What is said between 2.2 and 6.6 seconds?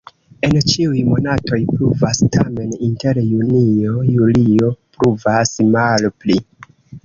tamen inter junio-julio pluvas malpli.